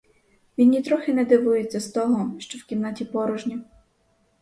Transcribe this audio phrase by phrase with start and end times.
[0.57, 3.61] Він нітрохи не дивується з того, що в кімнаті порожньо.